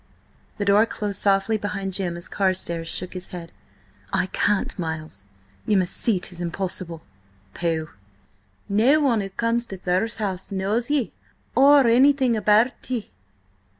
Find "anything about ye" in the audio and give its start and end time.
11.85-13.11